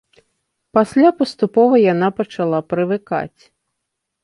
[0.77, 3.41] Пасля паступова яна пачала прывыкаць.